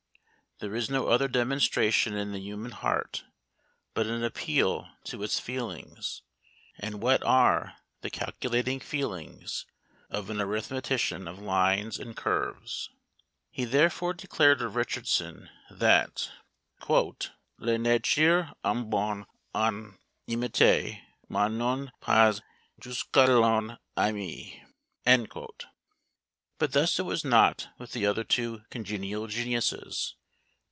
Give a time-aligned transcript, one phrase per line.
[0.59, 3.25] There is no other demonstration in the human heart,
[3.95, 6.21] but an appeal to its feelings:
[6.77, 9.65] and what are the calculating feelings
[10.11, 12.91] of an arithmetician of lines and curves?
[13.49, 16.29] He therefore declared of Richardson that
[16.87, 17.07] "La
[17.59, 19.25] Nature est bonne
[19.55, 19.97] Ã
[20.27, 22.39] imiter, mais non pas
[22.79, 24.63] jusqu'Ã l'ennui."
[26.59, 30.13] But thus it was not with the other two congenial geniuses!